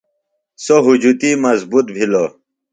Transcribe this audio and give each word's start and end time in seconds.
سو 0.63 0.75
ہُجتی 0.85 1.31
مضبوط 1.43 1.87
بِھلوۡ۔ 1.95 2.29